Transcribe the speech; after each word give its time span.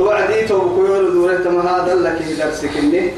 توعدي 0.00 0.48
توقيون 0.48 1.12
دورة 1.12 1.44
ما 1.52 1.60
هذا 1.60 1.94
لك 1.94 2.22
درسك 2.38 2.76
إني 2.76 3.12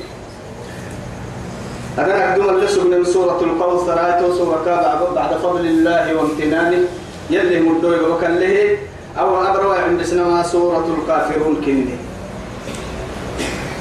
أنا 1.98 2.32
أقدم 2.32 2.48
اللسو 2.50 2.90
من 2.90 3.04
سورة 3.04 3.40
القوثر 3.40 3.98
آية 4.06 4.34
سورة 4.34 4.66
بعد 5.14 5.34
فضل 5.34 5.66
الله 5.66 6.14
وامتنانه. 6.16 6.82
يلي 7.30 7.60
مدوي 7.60 8.00
وكان 8.00 8.34
له. 8.38 8.78
أو 9.18 9.42
أبروا 9.46 9.74
عند 9.74 10.02
سنما 10.02 10.42
سورة 10.42 10.86
الكافرون 10.98 11.62
كني. 11.64 11.94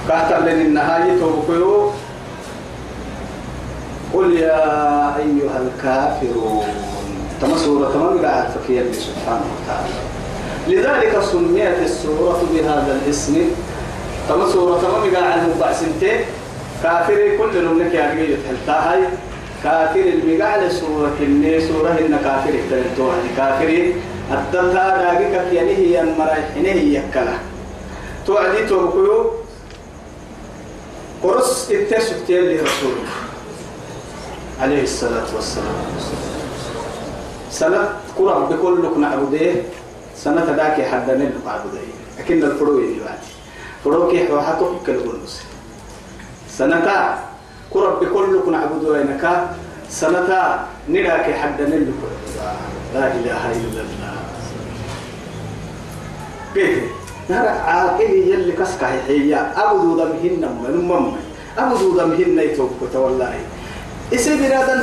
كاتب 0.07 0.45
لنا 0.45 0.61
النهاية 0.61 1.19
توقيون 1.19 1.93
قل 4.13 4.33
يا 4.37 5.17
أيها 5.17 5.57
الكافرون. 5.65 6.63
تما 7.41 7.57
سورة 7.57 7.89
تما 7.93 8.29
قاعد 8.29 8.47
فكير 8.51 8.85
سبحانه 8.93 9.47
وتعالى. 9.55 10.10
لذلك 10.71 11.21
سميت 11.31 11.79
السورة 11.83 12.41
بهذا 12.53 13.01
الاسم. 13.01 13.35
تما 14.29 14.49
سورة 14.49 14.77
تما 14.81 15.19
قاعد 15.19 15.49
مبعسنتين 15.55 16.19
كافر 16.83 17.37
كل 17.37 17.65
نملك 17.65 17.93
يا 17.93 18.37
تحلتها 18.43 18.93
هاي. 18.93 19.03
كافر 19.63 19.99
المقال 19.99 20.71
سورة 20.71 21.11
كني 21.19 21.61
سورة 21.61 21.89
إن 21.89 22.19
كافر 22.23 22.53
اختلفتوا 22.59 23.13
يعني 23.13 23.29
كافر 23.37 23.93
الدلتا 24.31 24.97
داقيقة 24.97 25.51
يعني 25.51 25.75
هي 25.75 26.01
المرايحين 26.01 26.65
هي 26.65 26.95
يكلا. 26.95 27.37
توعدي 28.27 28.65
توقيو. 28.65 29.31
قرص 31.23 31.69
التسكتين 31.71 32.43
لرسوله 32.43 33.09
عليه 34.61 34.83
الصلاة 34.83 35.35
والسلام. 35.35 35.75
سنة 37.51 37.89
قرآن 38.17 38.43
بكل 38.43 39.01
نعبده 39.01 39.51
سنة 40.23 40.45
ذاك 40.57 40.81
حدا 40.81 41.15
نلقى 41.15 41.53
عبده 41.53 41.79
لكن 42.19 42.43
الفروع 42.43 42.81
دلوقتي 42.81 43.31
فروع 43.83 44.11
كيف 44.11 44.31
وحطوا 44.31 44.77
كل 44.85 44.93
بنوس 44.93 45.41
سنة 46.49 47.15
قرآن 47.71 47.99
بكل 47.99 48.51
نعبده 48.51 49.01
إنك 49.01 49.47
سنة 49.89 50.59
نراك 50.89 51.33
حدا 51.33 51.65
نلقى 51.69 52.11
لا 52.93 53.07
إله 53.07 53.51
إلا 53.51 53.81
الله. 53.81 54.13
كيف 56.55 56.83
نرى 57.29 57.47
عاقل 57.47 58.03
يلي 58.11 58.51
كسكه 58.51 58.87
هي 59.07 59.35
أبدو 59.57 59.97
دمهن 59.97 60.43
من 60.63 60.85
مم. 60.87 61.11
أبدو 61.57 61.97
دمهن 61.97 62.39
يتوب 62.39 62.71
والله. 62.95 63.33
إسي 64.13 64.35
بنادم 64.37 64.81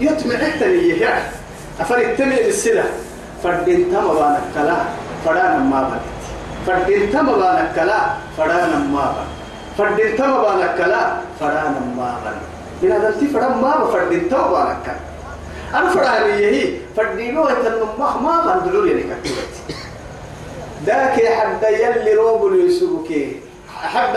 يتمع 0.00 0.36
حتى 0.36 0.88
يعني 0.88 1.24
أفرق 1.80 2.16
تمع 2.16 2.36
بالسلة 2.36 2.84
فردين 3.46 3.90
تم 3.92 4.06
بانك 4.18 4.42
كلا 4.54 4.76
فرانا 5.24 5.58
ما 5.58 5.80
بنت 5.90 6.06
فردين 6.66 7.10
تم 7.12 7.26
بانك 7.26 7.74
كلا 7.76 8.00
فرانا 8.36 8.78
ما 8.78 9.04
بنت 9.14 9.30
فردين 9.78 10.16
تم 10.16 10.32
بانك 10.42 10.74
كلا 10.78 11.02
فرانا 11.40 11.80
ما 11.96 12.10
بنت 12.24 12.42
بنادم 12.82 13.20
تي 13.20 13.26
فرام 13.26 13.62
ما 13.62 13.86
فردين 13.92 14.28
تم 14.28 14.42
بانك 14.50 14.76
كلا 14.86 15.78
أنا 15.78 15.90
فرا 15.90 16.10
هي 16.26 16.74
فردينو 16.96 17.48
يتنم 17.48 17.88
ما 17.98 18.08
ما 18.24 18.34
بندلو 18.46 18.84
يعني 18.84 19.02
كتبت 19.02 19.54
ذاك 20.86 21.16
حد 21.38 21.62
يلي 21.62 22.14
روب 22.14 22.54
يسوكي 22.54 23.40
حد 23.82 24.16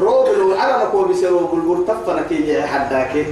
روب 0.00 0.26
العلم 0.26 0.88
كو 0.92 1.04
بيسروب 1.04 1.54
البرتفنا 1.54 2.22
كي 2.28 2.62
حداك 2.62 3.26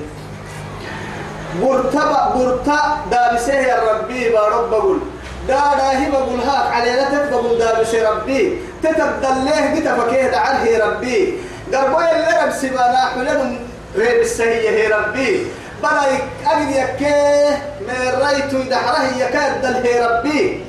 برتبا 1.62 2.32
برتا 2.36 2.80
دابسه 3.10 3.54
يا 3.54 3.78
ربي 3.88 4.28
با 4.28 4.48
رب 4.48 5.00
دا 5.48 5.60
داهي 5.78 6.10
بقول 6.10 6.40
هاك 6.40 6.72
على 6.72 6.90
لا 6.90 7.04
تبقول 7.08 7.58
دابسه 7.58 8.10
ربي. 8.10 8.58
تتبدل 8.82 9.44
له 9.44 9.74
جت 9.74 9.88
فكيه 9.88 10.30
يا 10.70 10.86
ربي. 10.86 11.38
قربوا 11.74 12.12
اللي 12.12 12.44
رب 12.44 12.52
سبانا 12.52 13.06
حلم 13.14 13.58
ريب 13.96 14.20
السهية 14.20 14.70
يا 14.70 14.96
ربي. 14.96 15.46
بلا 15.82 16.02
أجد 16.46 16.70
يكيه 16.70 17.58
من 17.80 18.22
رايتو 18.22 18.62
دحره 18.62 19.02
يكاد 19.18 19.62
دل 19.62 19.82
ربي. 20.10 20.64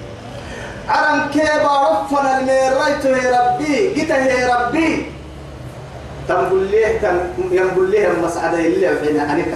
عرم 0.89 1.29
كيبا 1.33 1.73
رفنا 1.91 2.39
من 2.39 2.73
رايتو 2.81 3.09
يا 3.09 3.29
ربي. 3.39 3.93
جت 3.93 4.09
يا 4.09 4.55
ربي. 4.55 5.11
تنقول 6.27 6.63
ليه 6.71 6.97
تن 7.01 7.19
ينقول 7.51 7.91
ليه 7.91 8.07
المسعدة 8.07 8.57
اللي 8.57 8.95
بين 9.01 9.19
أنك 9.19 9.53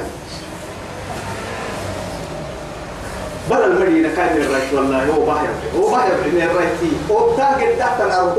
بل 3.53 3.64
المدينة 3.64 4.09
كان 4.16 4.38
الرئيس 4.38 4.74
والله 4.74 5.06
هو 5.06 5.25
باهر 5.25 5.47
هو 5.78 5.91
باهر 5.91 6.12
من 6.34 6.41
الرئيس 6.41 6.94
هو 7.12 7.36
تاجر 7.38 7.75
تحت 7.80 8.02
الأرض 8.02 8.38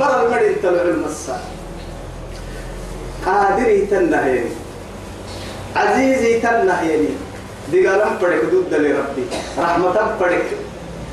بل 0.00 0.06
المدينة 0.06 0.56
تبع 0.62 0.82
المسا 0.82 1.40
قادري 3.26 3.86
تنهيني 3.86 4.50
عزيزي 5.76 6.40
تنهيني. 6.40 7.08
دقالم 7.72 8.16
بدك 8.22 8.44
ضد 8.52 8.74
لربي 8.74 9.24
رحمة 9.58 9.88
بدك 10.20 10.42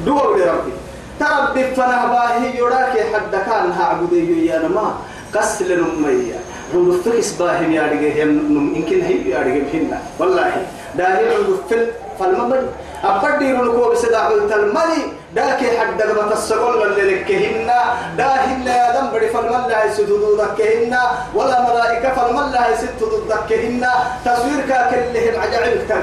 دور 0.05 0.37
لربي. 0.37 0.71
تربي 1.19 1.63
فنا 1.75 2.05
باهي 2.05 2.57
يراك 2.57 2.95
حد 3.13 3.31
كان 3.31 3.71
هعبدي 3.71 4.45
يا 4.45 4.59
نما. 4.59 4.95
قسل 5.35 5.69
نمية. 5.81 6.39
رمضفكس 6.75 7.31
باهي 7.31 7.75
يا 7.75 7.83
رجال 7.83 8.29
يمكن 8.75 9.01
هي 9.01 9.29
يا 9.29 9.39
رجال 9.39 9.97
والله 10.19 10.51
داهي 10.97 11.37
رمضفل 11.37 11.87
فالمبن 12.19 12.67
أبدي 13.03 13.51
رنكو 13.53 13.91
بسدع 13.91 14.27
الملي 14.31 15.01
داكي 15.35 15.77
حد 15.79 16.03
ما 16.03 16.31
تسقل 16.35 16.83
اللي 16.83 17.15
لكهن 17.15 17.69
داهن 18.17 18.67
يا 18.67 19.01
دم 19.01 19.07
بدي 19.13 19.27
فالمن 19.29 19.67
لا 19.69 19.85
يسدود 19.85 20.39
ذكهن 20.41 20.97
ولا 21.35 21.61
ملائكة 21.61 22.13
فالمن 22.15 22.51
لا 22.51 22.69
يسدود 22.69 23.31
ذكهن 23.31 23.85
تصوير 24.25 24.61
كلهم 24.69 25.41
عجائب 25.41 25.85
كتر 25.85 26.01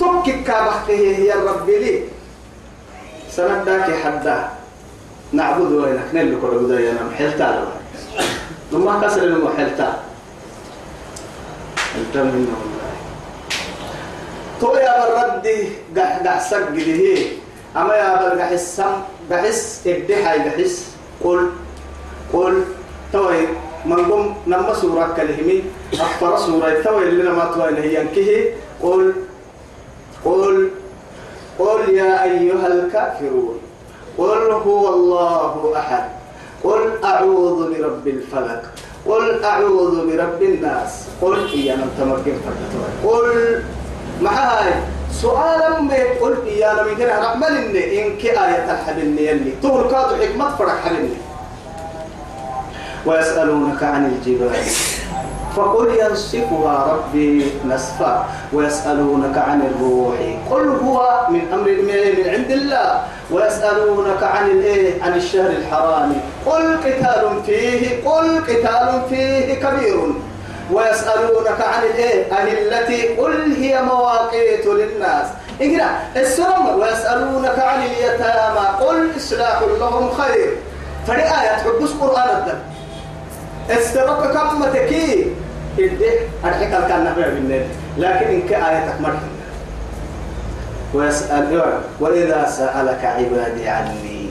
تبكي 0.00 0.32
كابحته 0.32 1.02
يا 1.30 1.34
رب 1.34 1.68
لي. 1.68 2.02
سند 3.30 3.64
داكي 3.64 3.94
حدا. 4.04 4.48
نعبد 5.32 5.72
وينك 5.72 6.08
نلقى 6.14 6.40
كل 6.50 6.70
يا 6.80 6.92
نم 6.92 7.10
حلتا 7.18 7.66
ثم 8.70 9.00
كسر 9.00 9.22
المحلتا 9.22 9.88
انت 11.98 12.16
منه 12.16 12.56
تو 14.60 14.74
يا 14.76 14.94
برد 15.10 15.46
قح 16.26 16.50
سجده 16.50 17.02
أما 17.76 17.94
يا 17.94 18.10
بل 18.16 18.40
قح 18.40 18.50
السم 18.50 18.94
بحس 19.30 19.80
ابدحي 19.86 20.38
بحس. 20.38 20.94
قل 21.24 21.50
قل 22.32 22.64
توي 23.12 23.46
من 23.86 24.00
قم 24.12 24.34
نما 24.46 24.74
سورة 24.74 25.14
كلهمي. 25.16 25.62
أكبر 25.94 26.36
سورة 26.38 26.82
توي 26.84 27.08
اللي 27.08 27.30
ما 27.30 27.44
توي 27.54 27.78
هي 27.78 28.00
ينكه 28.00 28.30
قل 28.82 29.12
قل 30.24 30.70
قل 31.58 31.80
يا 31.94 32.24
أيها 32.24 32.66
الكافرون. 32.66 33.58
قل 34.18 34.50
هو 34.52 34.94
الله 34.94 35.72
أحد. 35.76 36.04
قل 36.64 37.04
أعوذ 37.04 37.58
برب 37.70 38.06
الفلك 38.08 38.62
قل 39.06 39.44
أعوذ 39.44 39.94
برب 40.06 40.42
الناس. 40.42 40.92
قل 41.22 41.48
إيانا 41.52 41.86
تمكن 41.98 42.36
قل 43.04 43.62
معاي. 44.22 44.72
سؤالا 45.22 45.80
ما 45.80 45.94
يقول 45.94 46.48
يا 46.48 46.72
نبي 46.82 46.94
كنا 46.94 47.18
رحمن 47.18 47.76
إن 47.76 48.16
آية 48.22 48.66
الحبن 48.70 49.18
يلي. 49.18 49.52
طول 49.62 49.90
كاد 49.90 50.22
حكمة 50.22 50.56
فرح 50.56 50.84
حبن 50.84 51.08
ويسألونك 53.06 53.82
عن 53.82 54.06
الجبال. 54.06 54.64
فقل 55.56 55.94
ينصفها 55.98 56.92
ربي 56.92 57.46
نسفا 57.64 58.26
ويسألونك 58.52 59.38
عن 59.38 59.62
الروح. 59.62 60.16
قل 60.50 60.68
هو 60.68 61.26
من 61.30 61.42
أمر 61.52 61.68
من 61.70 62.30
عند 62.30 62.50
الله. 62.50 63.02
ويسألونك 63.30 64.22
عن 64.22 64.50
الإيه؟ 64.50 65.02
عن 65.02 65.12
الشهر 65.14 65.50
الحرام. 65.50 66.12
قل 66.46 66.76
قتال 66.76 67.42
فيه 67.46 68.02
قل 68.04 68.40
قتال 68.42 69.02
فيه 69.08 69.54
كبير. 69.54 70.13
ويسألونك 70.72 71.60
عن 71.60 71.82
الإيه؟ 71.82 72.24
التي 72.32 73.08
قل 73.08 73.52
هي 73.52 73.82
مواقيت 73.82 74.66
للناس. 74.66 75.26
اقرأ 75.60 75.90
السلام 76.16 76.78
ويسألونك 76.78 77.58
عن 77.58 77.82
اليتامى 77.82 78.66
قل 78.80 79.16
إصلاح 79.16 79.62
لهم 79.80 80.10
خير. 80.10 80.56
فري 81.06 81.22
آية 81.22 81.56
تحبس 81.56 81.90
قرآن 82.00 82.28
الدم. 82.28 82.58
استرق 83.70 84.32
كم 84.32 84.64
تكي 84.64 85.32
إدي 85.78 86.10
أرحك 86.44 86.88
كان 86.88 87.04
نبي 87.04 87.22
بالنبي 87.22 87.66
لكن 87.98 88.26
إنك 88.26 88.52
آياتك 88.52 89.00
مرحبا 89.00 89.34
ويسأل 90.94 91.80
وإذا 92.00 92.46
سألك 92.58 93.04
عبادي 93.04 93.68
عني. 93.68 94.28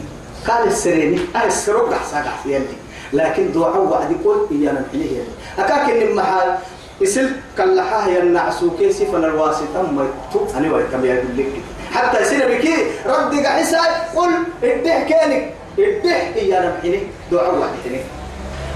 قال 0.47 0.67
السريني 0.67 1.19
أي 1.35 1.47
السرق 1.47 1.93
أحساك 1.93 2.25
يلي 2.45 2.65
لكن 3.13 3.51
دعاء 3.51 3.81
وعد 3.81 4.11
يقول 4.11 4.37
إيانا 4.51 4.81
نحليه 4.81 5.21
أكاك 5.59 5.89
إن 5.89 6.15
محال 6.15 6.55
يسل 7.01 7.29
كاللحاة 7.57 8.09
ينعسو 8.09 8.69
كيسي 8.79 9.05
فن 9.05 9.23
الواسطة 9.23 9.91
ما 9.91 10.05
يتوب 10.29 10.47
أنا 10.57 10.73
ويتم 10.73 11.05
يقول 11.05 11.45
حتى 11.91 12.21
يصير 12.21 12.47
بكي 12.47 12.75
ردك 13.05 13.45
عيسى 13.45 13.77
قل 14.15 14.31
ادح 14.63 15.09
كانك 15.09 15.53
ادح 15.79 16.31
إيانا 16.35 16.77
نحليه 16.77 16.99
دعاء 17.31 17.55
وعد 17.55 17.69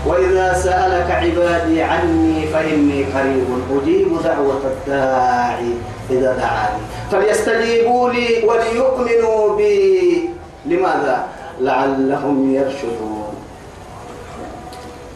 وإذا 0.07 0.53
سألك 0.53 1.11
عبادي 1.11 1.81
عني 1.81 2.47
فإني 2.47 3.03
قريب 3.03 3.47
أجيب 3.71 4.07
دعوة 4.23 4.61
الداعي 4.63 5.73
إذا 6.09 6.31
دعاني. 6.33 6.81
فليستجيبوا 7.11 8.09
لي 8.09 8.43
وليؤمنوا 8.47 9.57
بي. 9.57 10.29
لماذا؟ 10.65 11.27
لعلهم 11.61 12.55
يرشدون. 12.55 13.16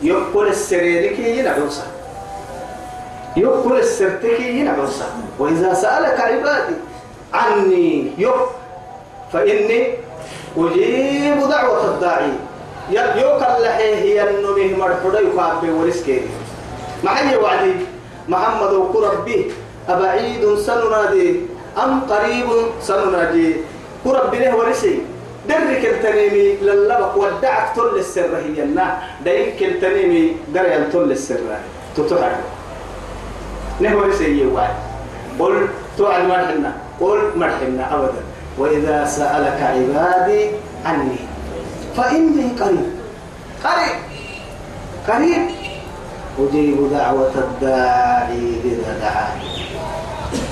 يقول 0.01 0.47
السريرك 0.47 1.19
ينعوسا 1.19 1.83
يقول 3.37 3.79
السرتك 3.79 4.39
ينعوسا 4.39 5.05
وإذا 5.39 5.73
سألك 5.73 6.19
عبادي 6.19 6.75
عني 7.33 8.11
يق 8.17 8.49
فإني 9.33 9.87
أجيب 10.57 11.39
دعوة 11.49 11.95
الداعي. 11.95 12.33
يوكل 12.91 13.63
لحيه 13.63 13.95
هي 13.95 14.29
النمي 14.29 14.75
مرحودا 14.75 15.19
يقابل 15.19 15.69
ورسكي 15.69 16.21
ما 17.03 17.31
هي 17.31 17.37
وعدي. 17.37 17.73
محمد 18.27 18.73
وقرب 18.73 19.25
به 19.25 19.51
أبعيد 19.89 20.55
سننادي. 20.55 21.47
أم 21.83 22.01
قريب 22.09 22.47
سننادي. 22.81 23.55
قرب 24.05 24.35
له 24.35 24.55
ورسي 24.55 24.99
درك 25.49 25.85
التنيمي 25.85 26.57
للبق 26.61 27.17
ودعك 27.17 27.75
تل 27.75 27.95
السر 27.97 28.37
هي 28.37 28.63
النا. 28.63 28.97
دايك 29.25 29.63
التنيمي 29.63 30.35
دريا 30.53 30.89
تل 30.93 31.11
السر. 31.11 31.41
تتحر 31.97 32.31
نه 33.81 33.97
ورسي 33.97 34.37
يوعد 34.41 34.75
قل 35.39 35.67
توعد 35.97 36.23
مرحنا 36.23 36.71
قل 36.99 37.19
مرحنا 37.35 37.95
أبدا. 37.95 38.23
وإذا 38.57 39.05
سألك 39.05 39.59
عبادي 39.61 40.51
عني. 40.85 41.19
فإني 41.97 42.45
قريب. 42.59 42.89
قريب. 43.63 43.97
قريب. 45.07 45.43
أجيب 46.39 46.77
دعوة 46.93 47.33
الداعي 47.35 48.43
إذا 48.65 48.91
دعاني. 49.01 49.51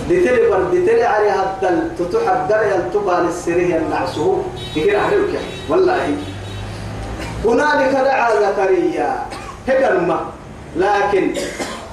دتلي 0.10 0.50
بر 0.50 0.64
دتلي 0.74 1.04
على 1.04 1.30
هذا 1.30 1.90
تتحدر 2.00 2.64
يلتقى 2.64 3.24
للسريه 3.24 3.78
النعسه. 3.78 4.44
يقول 4.76 4.96
أهلك 4.96 5.40
والله. 5.70 6.18
هنالك 7.46 7.92
دعا 7.92 8.30
زكريا 8.42 9.26
هدر 9.68 10.20
لكن 10.76 11.34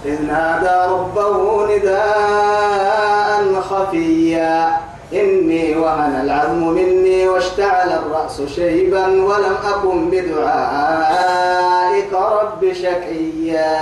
إذ 0.04 0.22
نادى 0.22 0.92
ربه 0.92 1.66
نداء 1.76 3.60
خفيا. 3.60 4.76
إني 5.12 5.76
وهن 5.76 6.20
العظم 6.24 6.69
مني 6.69 7.28
واشتعل 7.28 7.92
الرأس 7.92 8.42
شيبا 8.42 9.06
ولم 9.06 9.56
أكن 9.64 10.10
بدعائك 10.10 12.12
رب 12.12 12.72
شكيا. 12.72 13.76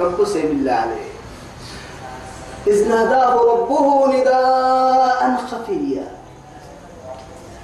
رب 0.00 0.24
سيب 0.24 0.50
الله 0.50 0.72
عليه. 0.72 1.07
إذ 2.68 2.88
ناداه 2.88 3.34
ربه 3.52 3.86
نداء 4.12 5.20
خفيا. 5.50 6.06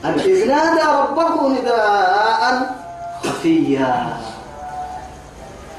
إذ 0.05 0.49
نادى 0.49 0.87
ربه 1.01 1.49
نداء 1.49 2.43
خفيا. 3.25 3.95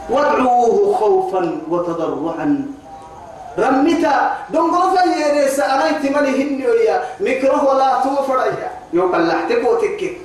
وادعوه 0.10 0.96
خوفا 1.00 1.44
وتضرعا. 1.70 2.66
رمتا 3.58 4.16
دنقل 4.54 4.84
فيري 4.98 5.48
سأليت 5.48 6.04
ملهن 6.16 6.60
ويا 6.70 6.98
مكره 7.20 7.60
ولا 7.70 7.90
توفريا. 8.04 8.70
يوكل 8.94 9.28
لحتك 9.28 9.62
وتكك 9.70 10.18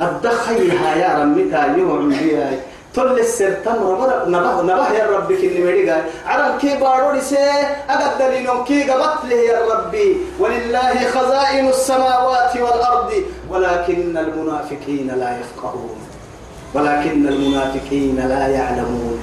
قد 0.00 0.22
دخيها 0.22 0.94
يا 0.94 1.10
رمتا 1.22 1.62
يوم 1.76 2.08
بياي 2.08 2.58
تل 2.96 3.18
السر 3.18 3.52
تمر 3.64 4.24
نبه 4.28 4.62
نبه 4.62 4.92
يا 4.92 5.06
ربي 5.06 5.36
كني 5.36 5.64
مريقا 5.64 6.04
عرب 6.26 6.58
كي 6.58 6.76
بارو 6.76 7.20
سي 7.20 7.36
أقد 7.88 8.18
دليلهم 8.18 8.64
كي 8.64 8.90
قبط 8.90 9.24
له 9.24 9.36
يا 9.36 9.60
ربي. 9.72 10.16
ولله 10.38 11.10
خزائن 11.10 11.68
السماوات 11.68 12.56
والأرض. 12.56 13.12
ولكن 13.50 14.16
المنافقين 14.16 15.08
لا 15.20 15.38
يفقهون. 15.40 15.98
ولكن 16.74 17.28
المنافقين 17.28 18.16
لا 18.28 18.46
يعلمون. 18.48 19.18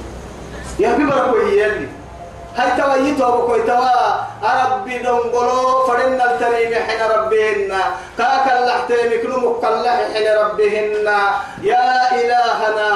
يا 0.78 0.92
ببركوا 0.98 1.48
يلي 1.48 1.88
هل 2.56 2.68
تويتوا 2.78 3.30
بكوي 3.36 3.62
توا 3.62 3.94
ربي 4.42 4.98
دنقلو 4.98 5.86
فرن 5.86 6.20
التريم 6.20 6.72
حين 6.86 7.02
ربهن. 7.14 7.72
كاك 8.18 8.46
اللحترم 8.58 9.10
كنو 9.22 9.36
مكالله 9.50 9.98
حين 10.14 10.26
ربهن. 10.42 11.06
يا 11.62 11.90
إلهنا 12.20 12.90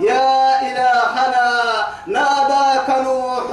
يا 0.00 0.28
إلهنا 0.68 1.48
ناداك 2.06 2.88
نوح 3.04 3.48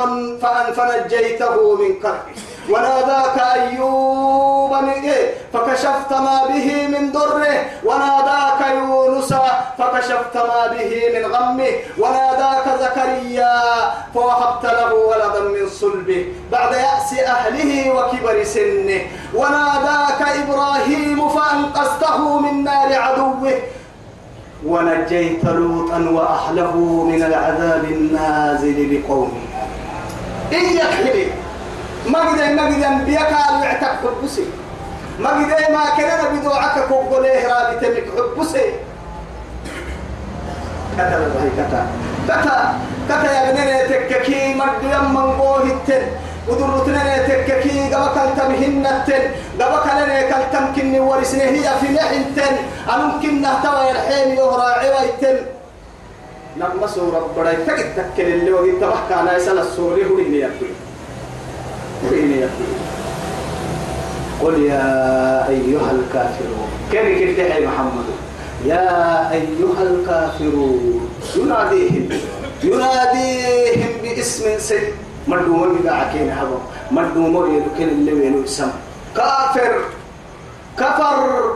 فنجيته 0.77 1.75
من 1.75 1.99
كربه. 1.99 2.48
وناداك 2.69 3.37
أيوب 3.55 4.73
من 4.73 4.89
إيه 4.89 5.33
فكشفت 5.53 6.11
ما 6.11 6.47
به 6.47 6.87
من 6.87 7.11
ضره. 7.11 7.65
وناداك 7.83 8.61
يونس 8.71 9.33
فكشفت 9.77 10.35
ما 10.37 10.67
به 10.67 10.91
من 11.13 11.25
غمه. 11.33 11.71
وناداك 11.97 12.65
زكريا 12.81 13.61
فوهبت 14.13 14.65
له 14.65 14.93
ولدا 14.93 15.41
من 15.41 15.69
صلبه 15.69 16.25
بعد 16.51 16.71
يأس 16.71 17.19
أهله 17.19 17.91
وكبر 17.95 18.43
سنه. 18.43 19.01
وناداك 19.33 20.21
إبراهيم 20.21 21.29
فأنقذته 21.29 22.39
من 22.39 22.63
نار 22.63 22.93
عدوه. 22.93 23.53
ونجيت 24.65 25.45
لوطا 25.45 26.09
وأهله 26.13 26.75
من 27.11 27.23
العذاب 27.23 27.83
النازل 27.83 28.77
بقومه. 28.91 29.41
يكفي 30.51 31.27
ما 32.07 32.19
قد 32.19 32.41
ما 32.55 32.65
قد 32.65 32.83
أنبياء 32.83 33.33
قالوا 33.33 33.65
اعتق 33.65 33.99
حبسي. 34.03 34.45
ما 35.19 35.29
قد 35.29 35.71
ما 35.71 35.83
كنا 35.97 36.29
بدوعك 36.29 36.87
كوكوليه 36.89 37.47
رابي 37.47 37.75
تمك 37.79 38.07
حبسي. 38.17 38.73
كتا 40.97 41.17
الله 41.17 41.51
كتا. 41.57 41.81
كتا 42.27 42.77
كتا 43.09 43.29
يا 43.31 43.51
بني 43.51 43.87
تككي 43.87 44.53
مد 44.53 44.83
يمن 44.83 45.31
قوه 45.39 45.63
التن 45.63 46.03
ودرتنا 46.47 47.17
تككي 47.27 47.93
قبا 47.93 48.07
كلتم 48.07 48.51
هنتن. 48.61 49.23
قبا 49.59 49.77
كلنا 49.83 50.21
كلتم 50.21 50.65
كني 50.75 50.99
ورسنه 50.99 51.43
هي 51.43 51.67
في 51.81 51.87
نحنتن 51.93 52.55
أممكن 52.93 53.41
نهتوى 53.41 53.89
يرحيم 53.89 54.29
يهرى 54.37 54.69
سورة 56.87 57.31
بڑا 57.37 57.53
تكت 57.67 57.87
تكل 57.97 58.23
اللي 58.23 58.51
وقت 58.51 58.81
تبحك 58.81 59.11
يسأل 59.35 59.59
السوري 59.59 60.05
هو 60.05 60.17
اللي 60.19 60.39
يقول 60.39 60.69
قل 64.41 64.63
يا 64.63 65.49
أيها 65.49 65.91
الكافرون. 65.91 66.69
كيف 66.91 67.39
كنت 67.39 67.63
محمد؟ 67.67 68.05
يا 68.65 69.31
أيها 69.31 69.81
الكافرون. 69.83 71.09
يناديهم. 71.35 72.09
يناديهم 72.63 73.91
باسم 74.03 74.59
سيد 74.59 74.93
مردوم 75.27 75.79
بقاعكين 75.83 76.31
حبا 76.31 76.59
مردوم 76.91 77.55
يدكين 77.55 77.89
اللي 77.89 78.13
وينو 78.13 78.39
السم 78.39 78.71
كافر. 79.15 79.81
كفر. 80.77 81.53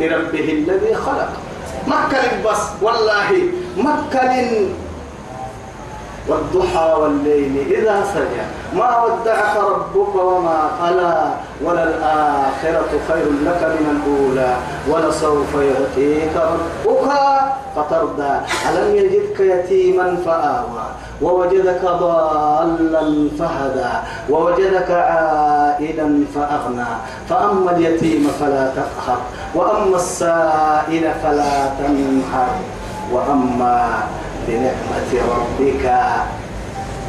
بربه 0.00 0.52
الذي 0.52 0.94
خلق. 0.94 1.32
مكة 1.86 2.50
بس 2.50 2.62
والله 2.82 3.42
مكة 3.76 4.68
والضحى 6.28 6.94
والليل 7.00 7.54
إذا 7.70 8.04
سجى 8.14 8.44
ما 8.74 9.04
ودعك 9.04 9.56
ربك 9.56 10.14
وما 10.14 10.60
قلى 10.82 11.16
وللآخرة 11.64 12.90
خير 13.08 13.26
لك 13.46 13.62
من 13.62 13.86
الأولى 13.94 14.52
ولسوف 14.88 15.54
يعطيك 15.54 16.34
ربك 16.36 17.10
فترضى. 17.76 18.32
ألم 18.68 18.96
يجدك 18.96 19.40
يتيما 19.40 20.16
فآوى 20.26 20.86
ووجدك 21.22 21.82
ضالا 21.84 23.28
فهدى 23.38 23.92
ووجدك 24.30 24.90
عائلا 24.90 26.24
فأغنى. 26.34 26.90
فأما 27.28 27.70
اليتيم 27.70 28.30
فلا 28.40 28.70
تقهر 28.76 29.18
وأما 29.54 29.96
السائل 29.96 31.04
فلا 31.22 31.54
تنهر 31.78 32.54
وأما 33.12 33.78
بنعمة 34.48 35.12
ربك 35.34 35.84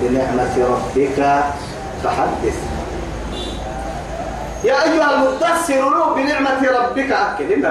بنعمة 0.02 0.56
ربك 0.58 1.20
فحدث. 2.04 2.58
يا 4.64 4.84
أيها 4.84 5.08
المدثر 5.14 6.14
بنعمة 6.16 6.62
ربك. 6.80 7.12
أكد 7.12 7.52
إن 7.52 7.66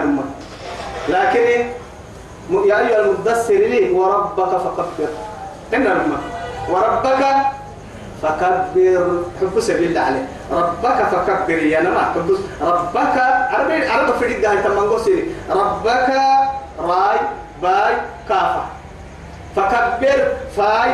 لكن 1.08 1.46
يا 2.50 2.78
أيها 2.78 3.00
المدثر 3.00 3.54
لي 3.54 3.90
وربك 3.90 4.48
فكبر. 4.48 5.10
إن 5.74 5.86
الماء 5.86 6.20
وربك 6.68 7.22
فكبر. 8.22 9.22
حب 9.40 9.60
سبيل 9.60 9.88
الله 9.88 10.00
عليه. 10.00 10.26
ربك 10.52 10.98
فكبر. 11.12 11.58
يا 11.62 11.80
نما 11.80 12.14
ربك 12.60 13.16
عربي 13.50 13.88
عربي 13.88 14.12
في 14.18 14.36
الدهاية 14.36 14.60
تمام 14.60 14.88
ربك 15.50 16.08
راي 16.78 17.18
باي 17.62 17.94
كافة. 18.28 18.62
فكبر 19.56 20.18
فاي 20.56 20.90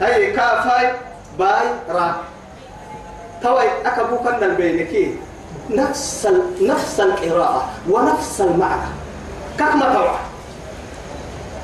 هي 0.00 0.32
كافاي 0.32 0.92
باي 1.38 1.66
را 1.88 2.14
توي 3.42 3.68
أكبو 3.86 4.16
كنا 4.16 4.46
البينكي 4.46 5.14
نفس 5.70 6.28
نفس 6.62 7.00
القراءة 7.00 7.68
ونفس 7.88 8.40
المعنى 8.40 8.88
كما 9.58 9.94
توعى 9.94 10.18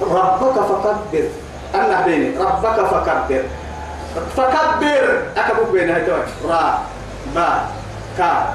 ربك 0.02 0.52
فكبر 0.52 1.28
أنا 1.74 2.00
بيني 2.06 2.38
ربك 2.38 2.86
فكبر 2.86 3.42
فكبر 4.36 5.22
أكبر 5.36 5.62
بين 5.72 5.90
هاي 5.90 6.06
را 6.44 6.78
با 7.34 7.66
كا 8.18 8.54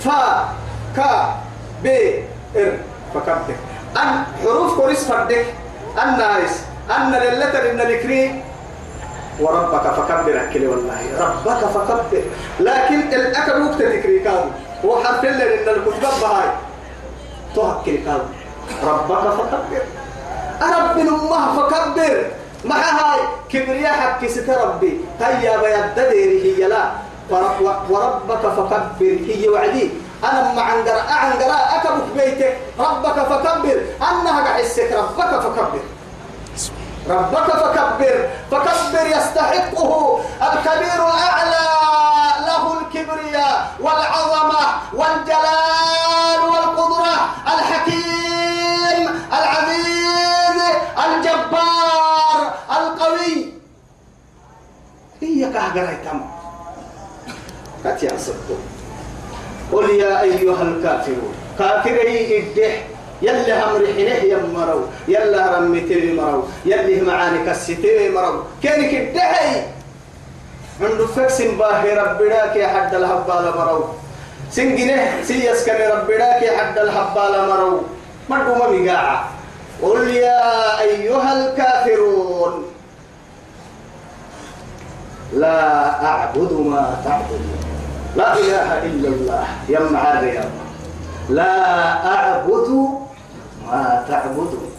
فا 0.00 0.48
كا 0.96 1.36
ب 1.84 1.86
إر 2.56 2.72
فكبر 3.14 3.56
أن 3.96 4.24
حروف 4.42 4.76
كوريس 4.80 5.04
فردك 5.04 5.46
الناس 6.02 6.62
أن 6.96 7.12
للتر 7.12 7.70
إن 7.70 7.80
الكري 7.80 8.42
وربك 9.40 9.82
فكبر 9.82 10.42
أكلي 10.42 10.66
والله. 10.66 11.00
ربك 11.20 11.58
فكبر. 11.58 12.22
لكن 12.60 13.00
الأكل 13.00 13.62
وقت 13.62 13.82
ذكري 13.82 14.18
كاو 14.18 14.44
هو 14.84 15.04
حرف 15.04 15.24
اللي 15.24 15.44
إن 15.44 15.68
الكتب 15.68 16.00
بهاي 16.20 16.48
تهكي 17.56 17.96
كاو. 17.96 18.20
ربك 18.84 19.30
فكبر. 19.30 19.82
أرب 20.62 20.96
من 20.96 21.08
الله 21.08 21.44
فكبر. 21.56 22.24
مع 22.64 22.76
هاي 22.76 23.20
كبرياء 23.48 23.92
حق 23.92 24.26
ست 24.26 24.50
ربي. 24.50 25.00
هيا 25.20 25.56
بيددير 25.56 26.30
هي 26.44 26.68
لا. 26.68 26.90
وربك 27.90 28.44
فكبر. 28.56 29.18
هي 29.28 29.48
وعدي. 29.48 29.90
أنا 30.24 30.52
مع 30.56 30.62
عنقرا 30.62 31.00
عنقرا 31.00 31.56
أكبك 31.76 32.04
بيتك. 32.16 32.56
ربك 32.78 33.14
فكبر. 33.14 33.80
أنها 34.02 34.40
قحسك 34.40 34.92
ربك 34.92 35.40
فكبر. 35.40 35.80
ربك 37.08 37.50
فكبر 37.50 38.28
فكبر 38.50 39.06
يستحقه 39.06 40.20
الكبير 40.42 41.08
الأعلى 41.08 41.66
له 42.46 42.80
الكبرياء 42.80 43.72
والعظمة 43.80 44.66
والجلال 44.94 46.40
والقدرة 46.42 47.16
الحكيم 47.46 49.08
العزيز 49.32 50.62
الجبار 51.06 52.54
القوي. 52.70 53.52
هي 55.22 55.52
كهجرة 55.52 55.98
تم 56.04 56.20
كتيا 57.84 58.18
صدق 58.18 58.58
قل 59.72 59.90
يا 59.90 60.20
أيها 60.20 60.62
الكافرون 60.62 61.34
كافري 61.58 62.38
الدح 62.38 62.82
يلي 63.22 63.52
هم 63.52 63.72
رحنه 63.82 64.20
يمروا 64.32 64.86
يلا 65.08 65.58
رمتي 65.58 66.12
مروا 66.12 66.44
يلي 66.64 67.00
معاني 67.00 67.38
كسيتي 67.46 68.08
مروا 68.08 68.42
كانك 68.62 68.94
الدحي 68.94 69.62
عنده 70.80 71.06
فكس 71.06 71.42
باهي 71.42 71.94
ربنا 71.94 72.46
كي 72.54 72.66
حد 72.66 72.94
الهبال 72.94 73.44
مروا 73.58 73.84
سنجنه 74.50 75.22
سيس 75.22 75.64
كان 75.64 75.80
ربنا 75.90 76.38
كي 76.40 76.50
حد 76.56 76.78
الهبال 76.78 77.48
مروا 77.48 77.80
مرقوا 78.28 78.58
ما 78.58 78.68
بيقاع 78.70 79.24
قل 79.82 80.08
يا 80.10 80.80
أيها 80.80 81.30
الكافرون 81.32 82.64
لا 85.32 86.04
أعبد 86.04 86.52
ما 86.52 87.00
تعبدون. 87.04 87.60
لا 88.16 88.34
إله 88.34 88.68
إلا 88.86 89.08
الله. 89.08 89.46
يا 89.68 89.80
معاري 89.80 90.40
لا 91.28 91.54
أعبد 92.14 92.88
ما 93.70 94.04
تعبدون 94.08 94.70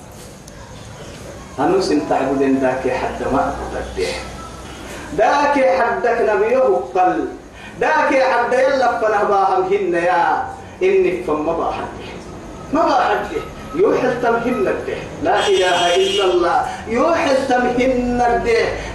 أنوس 1.60 1.94
تعبدين 2.10 2.60
ذاك 2.60 2.90
حد 2.90 3.34
ما 3.34 3.40
أقدر 3.40 4.06
ذاك 5.16 5.66
حدك 5.82 6.18
نبيه 6.30 6.58
قل. 6.96 7.28
ذاك 7.80 8.24
حد 8.24 8.54
يلا 8.54 9.00
فنباهم 9.00 9.64
هن 9.64 9.94
يا. 9.94 10.44
إنك 10.84 11.24
فما 11.28 11.54
باحد 11.54 11.88
ما 12.74 12.82
باحد 12.86 13.26
يوحل 13.76 14.22
تمهن 14.22 14.76
لا 15.24 15.48
إله 15.48 15.96
إلا 15.96 16.24
الله. 16.24 16.66
يوحل 16.88 17.48
تمهن 17.48 18.22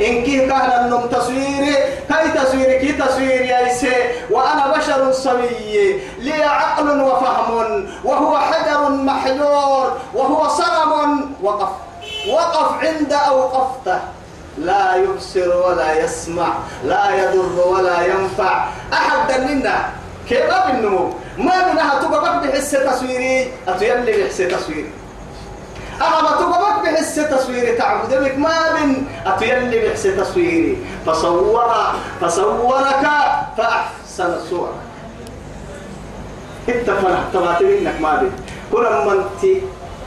إن 0.00 0.14
كي 0.24 0.46
كان 0.46 0.70
النم 0.84 1.06
تصويري 1.06 1.76
كي 2.08 2.28
تصويري؟ 2.34 2.78
كي 2.78 2.92
تصويري 2.92 3.48
يايسي 3.48 3.92
وأنا 4.30 4.76
بشر 4.76 5.12
سوي 5.12 6.00
لي 6.18 6.42
عقل 6.42 7.00
وفهم 7.00 7.88
وهو 8.04 8.38
حجر 8.38 8.88
محجور 8.88 9.86
وهو 10.14 10.48
صنم 10.48 11.30
وقف. 11.42 11.68
وقف 12.28 12.84
عند 12.84 13.12
أوقفته 13.12 14.00
لا 14.58 14.96
يبصر 14.96 15.56
ولا 15.56 16.04
يسمع 16.04 16.48
لا 16.84 17.04
يضر 17.10 17.68
ولا 17.68 18.06
ينفع. 18.06 18.68
أحد 18.92 19.40
منا 19.40 19.78
كيف 20.28 20.50
النمو 20.70 21.14
ما 21.38 21.72
منها 21.72 22.00
تقبك 22.02 22.46
بحس 22.46 22.70
تصويري؟ 22.70 23.52
أتيلي 23.68 24.22
بحس 24.22 24.36
تصويري. 24.36 24.90
أما 25.96 26.30
تقبك 26.30 26.82
بحس 26.82 27.14
تصويري 27.14 27.72
تعبد 27.72 28.14
بك 28.14 28.38
ما 28.38 28.72
من. 28.72 29.06
أتيلي 29.26 29.88
بحس 29.88 30.02
تصويري. 30.02 30.76
فصور 31.06 31.72
فصورك 32.20 33.06
فأحسن 33.56 34.32
الصور 34.34 34.70
إنت 36.68 36.90
فرحت 36.90 37.62
منك 37.62 38.00
ما 38.00 38.16
بي 38.16 38.30
كنا 38.72 39.04
منتي 39.04 39.62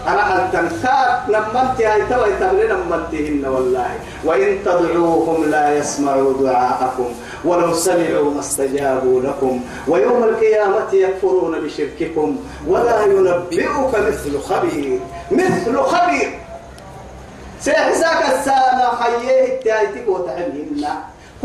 أنا 0.07 0.45
أنت 0.45 0.55
كات 0.83 1.29
نمنت 1.29 1.81
هاي 1.81 2.01
توي 2.09 2.31
تبلي 2.39 2.67
نمنتهن 2.67 3.45
والله. 3.45 3.91
وإن 4.25 4.63
تدعوهم 4.65 5.49
لا 5.49 5.77
يسمعوا 5.77 6.33
دعاءكم 6.43 7.13
ولو 7.45 7.73
سمعوا 7.73 8.31
ما 8.31 8.39
استجابوا 8.39 9.21
لكم. 9.21 9.61
ويوم 9.87 10.23
القيامة 10.23 10.93
يكفرون 10.93 11.59
بشرككم 11.61 12.37
ولا 12.67 13.05
ينبئك 13.05 13.95
مثل 14.07 14.39
خبير. 14.39 14.99
مثل 15.31 15.77
خبير. 15.77 16.39
سيحساك 17.61 18.39
السامة 18.39 18.95
خيه 18.99 19.53
التايتك 19.53 20.07
وتحلهن 20.07 20.87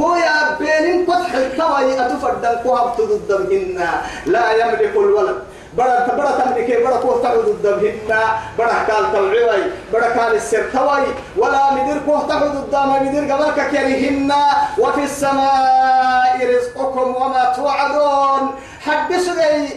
هو 0.01 0.15
يا 0.15 0.59
بين 0.59 1.07
فتح 1.07 1.35
الكوي 1.35 2.07
أتفردن 2.07 2.55
كوهب 2.63 2.97
ضدهن 3.29 3.87
لا 4.27 4.53
يملك 4.53 4.93
الولد 4.97 5.39
بڑا 5.77 5.95
بڑا 6.17 6.31
تملك 6.39 6.69
بڑا 6.83 6.99
كو 7.03 7.19
تعود 7.23 7.49
الدبهن 7.49 8.11
بڑا 8.59 8.77
قال 8.89 9.05
توعي 9.13 9.63
بڑا 9.93 10.09
قال 10.19 10.35
السر 10.35 10.65
توي 10.73 11.07
ولا 11.37 11.63
مدير 11.75 11.99
كو 12.07 12.19
تعود 12.29 12.57
الدم 12.57 12.91
مدير 13.07 13.33
قبلك 13.33 13.71
كريهن 13.71 14.33
وفي 14.79 15.03
السماء 15.05 16.37
رزقكم 16.51 17.17
وما 17.17 17.45
توعدون. 17.57 18.43
حدثوا 18.81 19.69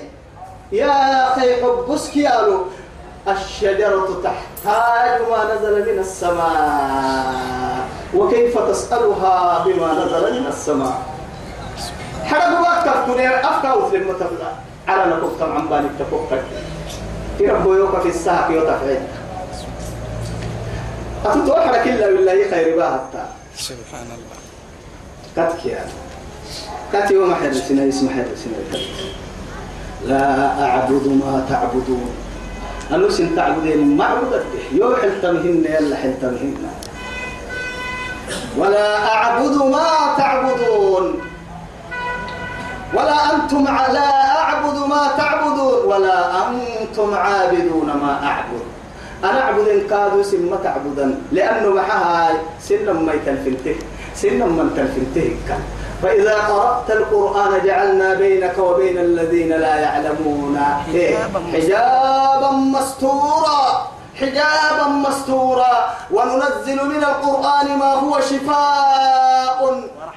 يا 0.72 1.28
أخي 1.34 1.64
حبسك 1.64 2.18
يالو 2.18 2.66
الشجرة 3.28 4.10
تحتاج 4.24 5.22
ما 5.32 5.42
نزل 5.54 5.76
من 5.94 6.00
السماء. 6.00 7.84
وكيف 8.16 8.58
تسألها 8.70 9.64
بما 9.66 9.94
نزل 9.94 10.42
من 10.42 10.48
السماء؟ 10.48 10.98
حرب 12.26 12.62
وقت 12.62 12.88
أفكار 12.88 13.88
في 13.92 13.98
على 14.88 15.16
نكوك 15.16 15.40
طبعا 15.40 15.68
بالك 15.68 15.92
تفكك 16.00 16.44
يربو 17.40 17.74
يوكا 17.74 18.00
في 18.00 18.10
الساعة 18.10 18.52
يوتفعل 18.52 19.02
أتتوحر 21.26 21.84
كلا 21.84 22.08
بالله 22.08 22.50
خير 22.50 22.76
باهتا 22.76 23.30
سبحان 23.56 24.08
الله. 24.18 24.38
كتك 25.36 25.66
يا 25.66 25.86
كت 26.94 27.12
يوم 27.12 27.36
حد 27.36 27.54
سنة 27.54 27.90
اسم 27.90 28.08
سنة 28.36 28.80
لا 30.06 30.64
أعبد 30.66 31.08
ما 31.08 31.46
تعبدون. 31.50 32.10
أنو 32.92 33.10
سن 33.10 33.36
تعبدين 33.36 33.98
ما 33.98 34.06
عبدت 34.06 34.46
يو 34.72 34.96
حلتمهن 34.96 35.66
يلا 35.66 35.96
حلتمهن 35.96 36.56
ولا 38.58 39.14
أعبد 39.14 39.56
ما 39.56 40.16
تعبدون. 40.18 41.22
ولا 42.94 43.36
أنتم 43.36 43.68
أعبد 43.68 44.17
ما 45.08 45.18
تعبدون 45.18 45.86
ولا 45.86 46.48
أنتم 46.48 47.16
عابدون 47.16 47.88
ما 47.88 48.20
أعبد. 48.24 48.62
أنا 49.24 49.42
أعبد 49.42 49.88
كادوا 49.90 50.24
سم 50.24 50.56
تعبدا 50.64 51.22
لأنه 51.32 51.70
معها 51.74 52.30
سن 52.60 52.86
ما 52.86 53.14
يتلفنته 53.14 53.76
سن 54.16 54.40
من 54.40 54.74
تلفنته 54.76 55.36
كان 55.48 55.64
فإذا 56.04 56.36
قرأت 56.36 56.92
القرآن 56.92 57.66
جعلنا 57.66 58.14
بينك 58.14 58.58
وبين 58.58 58.98
الذين 58.98 59.50
لا 59.50 59.76
يعلمون. 59.76 60.60
حجابا 61.54 62.52
مستورا. 62.52 63.88
حجابا 64.20 64.88
مستورا. 64.88 65.76
وننزل 66.12 66.86
من 66.86 67.04
القرآن 67.04 67.78
ما 67.78 67.94
هو 67.94 68.20
شفاء. 68.20 69.60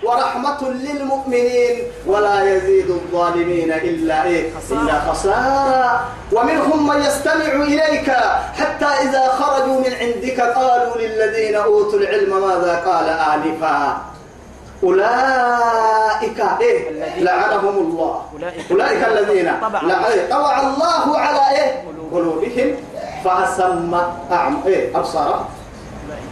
ورحمة 0.02 0.68
للمؤمنين 0.68 1.82
ولا 2.06 2.56
يزيد 2.56 2.90
الظالمين 2.90 3.72
إلا 3.72 4.24
إيه؟ 4.24 4.50
إلا 4.70 5.00
خسارة. 5.00 6.04
ومنهم 6.32 6.86
من 6.86 7.00
يستمع 7.00 7.52
إليك 7.62 8.10
حتى 8.58 8.86
إذا 9.04 9.28
خرجوا 9.28 9.80
من 9.80 9.92
عندك 10.00 10.40
قالوا 10.40 10.96
للذين 10.96 11.54
أوتوا 11.54 11.98
العلم 11.98 12.30
ماذا 12.48 12.74
قال 12.86 13.08
آنفا؟ 13.08 14.00
أولئك 14.82 16.40
إيه؟ 16.60 16.90
لعنهم 17.18 17.76
الله. 17.78 18.22
أولئك 18.70 19.04
الذين 19.04 19.52
طبع 20.30 20.60
الله 20.60 21.18
على 21.18 21.58
إيه؟ 21.58 21.84
قلوبهم. 22.12 22.76
فأسم 23.24 23.94
أعم 24.32 24.62
إيه 24.66 24.98
أبصر 24.98 25.34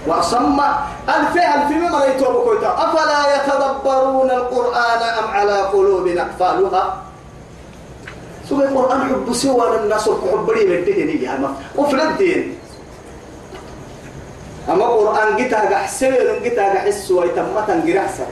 وأصم 0.07 0.61
الفعل 1.09 1.69
في 1.69 1.75
مما 1.75 2.05
يتوب 2.05 2.59
أفلا 2.63 3.21
يتدبرون 3.37 4.31
القرآن 4.31 5.03
أم 5.03 5.31
على 5.31 5.61
قلوب 5.61 6.07
أقفالها؟ 6.09 7.03
سوى 8.49 8.65
القرآن 8.65 9.01
حب 9.01 9.33
سوى 9.33 9.77
الناس 9.77 10.09
حب 10.09 10.51
لي 10.51 10.65
بالدين 10.67 11.23
يا 11.23 11.37
ما 11.37 11.55
وفي 11.77 12.03
الدين 12.03 12.59
أما 14.69 14.85
القرآن 14.85 15.37
جيتها 15.37 15.79
حسين 15.79 16.43
جيتها 16.43 16.81
حس 16.81 17.11
ويتمتا 17.11 17.83
جرحسا 17.87 18.27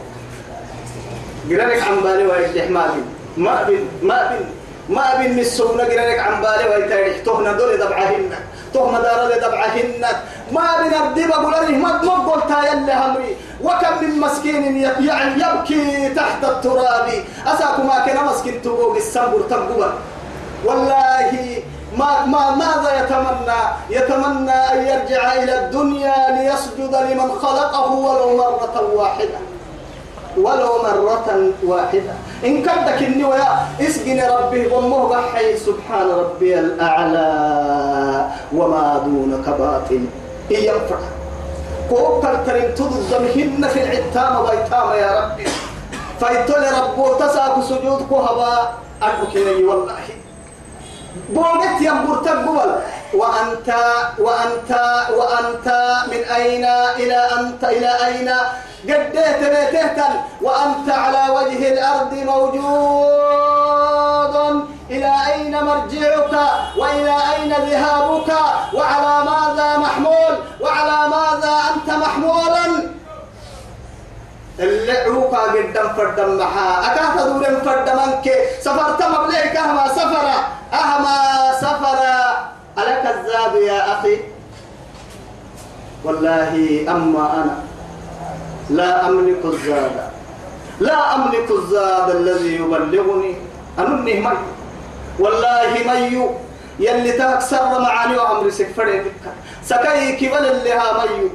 جرانك 1.49 1.83
عن 1.83 1.97
بالي 2.01 2.27
ويجدح 2.27 2.71
ما 2.71 2.87
بين 2.87 3.05
ما 3.37 3.63
بين 3.63 3.89
ما 4.03 4.29
بين 4.29 4.47
ما 4.89 5.17
بين 5.19 5.41
مسونا 5.41 5.85
جرانك 5.89 6.19
عن 6.19 6.43
بالي 6.43 6.65
ويتاريخ 6.69 7.17
تهنا 7.25 7.53
دول 7.53 7.77
دبعهن 7.77 8.31
تهنا 8.75 9.01
دار 9.01 9.39
دبعهن 9.39 10.03
ما 10.53 10.61
أقول 11.35 11.55
أنا 11.55 11.79
ما 11.79 12.33
قلت 12.33 12.51
يا 12.51 13.07
همري. 13.07 13.37
وكم 13.63 13.95
من 14.03 14.21
مسكين 14.21 14.77
يعني 14.77 15.43
يبكي 15.43 16.09
تحت 16.15 16.45
التراب. 16.45 17.09
أساكم 17.47 17.87
ما 17.87 17.99
كان 18.07 18.25
مسكين 18.25 18.63
تبوغ 18.63 18.97
السنبر 18.97 19.41
تبوغ 19.51 19.89
والله 20.65 21.63
ما 21.99 22.27
ما 22.27 22.51
ماذا 22.51 22.91
يتمنى؟ 23.01 23.63
يتمنى 23.91 24.51
أن 24.73 24.79
يرجع 24.87 25.33
إلى 25.33 25.55
الدنيا 25.59 26.15
ليسجد 26.31 26.95
لمن 26.95 27.31
خلقه 27.43 27.93
ولو 27.93 28.37
مرة 28.37 28.77
واحدة. 28.95 29.39
ولو 30.37 30.83
مرة 30.83 31.29
واحدة. 31.65 32.15
إن 32.45 32.63
كدك 32.63 33.01
ويا 33.25 33.49
اسقني 33.81 34.29
ربي 34.29 34.67
ومه 34.67 35.09
بحي 35.09 35.57
سبحان 35.57 36.09
ربي 36.11 36.59
الأعلى. 36.59 37.31
وما 38.53 39.03
دونك 39.05 39.49
باطل. 39.49 40.05
إن 40.51 40.63
ينفع. 40.69 41.01
كوكر 41.91 42.35
ترين 42.47 42.75
تضمهن 42.75 43.69
في 43.69 43.83
العتام 43.83 44.45
ويتام 44.45 44.89
يا 44.99 45.11
ربي. 45.21 45.47
فايتول 46.21 46.65
ربو 46.83 47.15
تساك 47.15 47.55
سجود 47.65 48.01
كهبا 48.11 48.69
أربكني 49.03 49.65
والله. 49.65 50.16
بوغت 51.29 51.81
ينبر 51.81 52.17
تقبل 52.25 52.71
وأنت 53.15 53.69
وأنت 54.19 54.71
وأنت 55.19 55.69
من 56.11 56.23
أين؟ 56.35 56.65
إلى 57.01 57.19
أنت 57.39 57.65
إلى 57.65 57.91
أين؟ 58.07 58.31
قديت 58.85 59.41
بيتهتا 59.41 60.09
وأنت 60.43 60.89
على 60.91 61.23
وجه 61.33 61.73
الأرض 61.73 62.13
موجود. 62.15 63.57
إلى 64.91 65.13
أين 65.35 65.65
مرجعك؟ 65.65 66.35
وإلى 66.79 67.17
أين 67.35 67.53
ذهابك؟ 67.53 68.31
وعلى 68.75 69.15
ماذا 69.31 69.69
محمول؟ 69.79 70.35
وعلى 70.61 70.99
ماذا 71.09 71.55
أنت 71.75 71.89
محمولا 71.91 72.67
اللعوكا 74.59 75.39
قدام 75.39 75.89
فردم 75.97 76.39
محا. 76.39 76.69
أكاتا 76.93 77.23
دورين 77.27 77.57
فردمانك. 77.61 78.27
سفرت 78.61 79.01
مبليك 79.03 79.57
أهما 79.57 79.89
سفر. 79.89 80.27
أهما 80.81 81.17
سفر 81.61 81.99
ألك 82.79 83.05
الزاد 83.15 83.55
يا 83.63 83.81
أخي؟ 83.99 84.17
والله 86.05 86.85
أما 86.89 87.25
أنا 87.35 87.57
لا 88.71 89.09
أملك 89.09 89.45
الزاد. 89.45 90.11
لا 90.81 91.15
أملك 91.15 91.51
الزاد 91.51 92.11
الذي 92.17 92.55
يبلغني. 92.55 93.35
أنني 93.79 94.15
مي 94.21 94.37
والله 95.19 95.73
مي 95.87 96.31
يلي 96.79 97.13
تكسر 97.13 97.81
معاني 97.81 98.17
وأمري 98.17 98.51
سكفرين 98.51 99.05
سكاي 99.65 100.17
كبل 100.17 100.45
اللي 100.47 100.73
ها 100.73 101.07
مي 101.07 101.31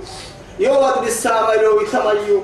يوود 0.60 0.94
بالسامة 1.02 1.54
يوي 1.54 1.86
تميو 1.86 2.44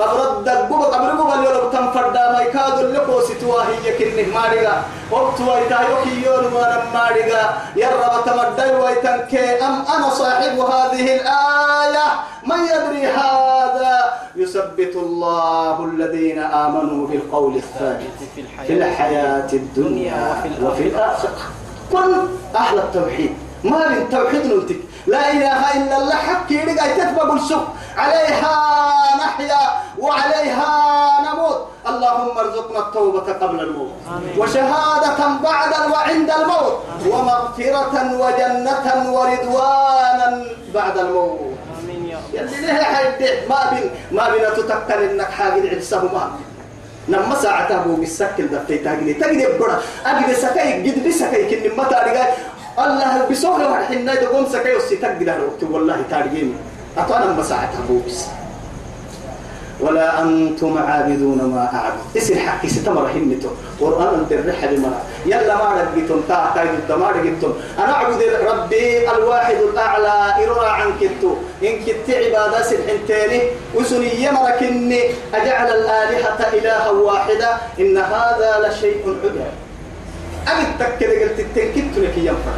قبر 0.00 0.38
الدقوب 0.38 0.82
قبر 0.82 1.10
قبل 1.10 1.44
يلو 1.46 1.70
تنفردا 1.70 2.32
ما 2.32 2.40
يكاد 2.40 2.80
لكو 2.80 3.20
ستوا 3.20 3.62
هي 3.62 3.86
كنه 3.98 4.34
مارغا 4.34 4.82
وقت 5.10 5.40
ويتا 5.40 5.80
يوكي 5.90 6.26
يون 6.26 6.44
ما 6.54 6.82
مارغا 6.94 7.44
يرب 7.76 8.14
تمدي 8.26 8.74
ويتنك 8.74 9.34
أم 9.62 9.84
أنا 9.96 10.08
صاحب 10.10 10.58
هذه 10.58 11.16
الآية 11.16 12.06
من 12.46 12.60
يدري 12.64 13.06
هذا 13.06 14.12
يثبت 14.36 14.96
الله 14.96 15.84
الذين 15.84 16.38
آمنوا 16.38 17.06
بالقول 17.06 17.56
الثابت 17.56 18.16
في 18.66 18.72
الحياة 18.72 19.52
الدنيا 19.52 20.44
وفي 20.62 20.82
الآخرة 20.82 21.30
كن 21.92 22.14
أهل 22.56 22.78
التوحيد 22.78 23.32
ما 23.64 23.88
من 23.88 24.08
توحيد 24.10 24.46
نلتك 24.46 24.80
لا 25.06 25.32
إله 25.32 25.60
إلا 25.76 25.96
الله 25.98 26.14
حكي 26.14 26.64
لقى 26.64 26.94
تتبع 26.94 27.34
السوق 27.34 27.64
عليها 27.96 28.54
نحيا 29.18 29.62
وعليها 29.98 30.72
نموت. 31.26 31.66
اللهم 31.86 32.38
ارزقنا 32.38 32.78
التوبة 32.78 33.32
قبل 33.32 33.60
الموت. 33.60 33.92
آمين. 34.08 34.38
وشهادة 34.38 35.20
بعد 35.42 35.72
وعند 35.92 36.30
الموت. 36.30 36.76
ومغفرة 37.06 37.94
وجنة 38.22 38.86
ورضوانا 39.14 40.44
بعد 40.74 40.98
الموت. 40.98 41.40
آمين 41.82 42.06
يا 42.06 42.16
رب. 42.16 42.34
يلي 42.34 42.56
ليه 42.60 42.82
حيد 42.82 43.48
ما 43.50 43.60
بين 43.70 43.90
ما 44.12 44.30
بين 44.30 44.44
تتكر 44.56 44.98
إنك 45.10 45.30
حاجة 45.30 45.68
عدسهما. 45.70 46.24
نما 47.08 47.34
ساعة 47.34 47.70
أبو 47.80 47.96
مسكل 47.96 48.48
دفتي 48.48 48.78
تاجي 48.78 49.14
تاجي 49.14 49.46
برا 49.58 49.82
أجد 50.06 50.32
سكاي 50.32 50.82
جد 50.82 51.08
بسكاي 51.08 51.42
كن 51.50 51.76
متى 51.76 51.96
الله 52.78 53.08
واحد 53.70 53.84
حنا 53.84 54.12
يقوم 54.12 54.46
سكاي 54.46 54.76
وسيتك 54.76 55.10
والله 55.70 55.98
تارجين 56.10 56.56
أطانا 56.98 57.32
مساعة 57.32 57.72
أبو 57.84 57.98
بس 58.06 58.26
ولا 59.80 60.22
أنتم 60.22 60.78
عابدون 60.78 61.38
ما 61.54 61.70
أعبد. 61.74 62.16
اسم 62.16 62.38
حق 62.38 62.66
ستمر 62.66 63.10
همتو 63.14 63.48
قرآن 63.80 64.26
الرحة 64.30 64.66
بمرا 64.66 65.00
يلا 65.26 65.54
ما 65.56 65.68
رقيتم 65.80 66.20
تا 66.28 66.52
تا 66.88 66.96
ما 66.96 67.08
رقيتم 67.10 67.52
أنا 67.78 67.92
أعبد 67.92 68.22
ربي 68.48 69.10
الواحد 69.10 69.56
الأعلى. 69.56 70.44
إرى 70.44 70.68
عن 70.68 70.92
كتو. 71.00 71.34
إن 71.62 71.74
كت 71.84 72.10
عبادة 72.10 72.62
سبحنتيني 72.62 73.40
وسني 73.74 74.24
يمركني. 74.24 75.02
أجعل 75.34 75.68
الآلهة 75.78 76.40
إلها 76.52 76.90
واحدة. 76.90 77.50
إن 77.80 77.96
هذا 77.96 78.50
لشيء 78.68 79.16
عجاب 79.24 79.52
أجد 80.48 80.70
تكد 80.78 81.10
قلت 81.20 81.40
تنكت 81.54 81.94
لك 81.96 82.16
ينفع. 82.18 82.56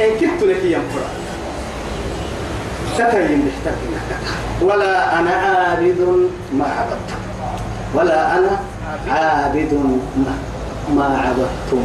إن 0.00 0.12
كت 0.20 0.42
لك 0.42 0.64
تكلم 2.98 3.50
ولا 4.62 5.18
أنا 5.18 5.30
عابد 5.30 6.28
ما 6.52 6.64
عبدت. 6.64 7.10
ولا 7.94 8.38
أنا 8.38 8.60
عابد 9.08 9.72
ما, 10.16 10.34
ما 10.94 11.18
عبدتم 11.18 11.82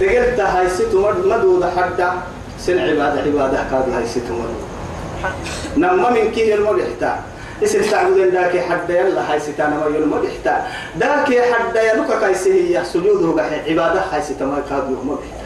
دقلت 0.00 0.40
هاي 0.40 0.68
ستو 0.68 1.12
مدودة 1.24 1.70
حتى. 1.70 2.10
سن 2.60 2.78
عبادة 2.78 3.20
عبادة 3.20 3.64
كاد 3.70 3.92
هاي 3.94 4.06
ستو 4.06 4.34
مدودة 4.34 4.70
نما 5.76 6.10
من 6.10 6.30
كيه 6.30 6.54
المرحتا 6.54 7.20
اسم 7.64 7.82
تعبدين؟ 7.90 8.30
داكي 8.30 8.60
حد 8.60 8.90
يلا 8.90 9.32
هاي 9.32 9.40
ستانا 9.40 9.76
ما 9.76 9.96
يلو 9.96 10.06
مرحتا 10.06 10.66
داكي 10.96 11.42
حد 11.42 11.76
يلوكا 11.76 12.20
كايسي 12.20 12.78
هي 12.78 12.84
سجوده 12.84 13.42
عبادة 13.68 14.00
هاي 14.12 14.22
ستانا 14.22 14.62
كاد 14.70 14.84
يلو 14.88 15.02
مرحتا 15.02 15.39